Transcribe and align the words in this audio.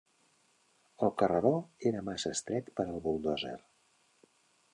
El 1.07 1.11
carreró 1.23 1.51
era 1.91 2.01
massa 2.09 2.33
estret 2.39 2.75
per 2.81 2.87
al 2.87 3.01
buldòzer. 3.05 3.57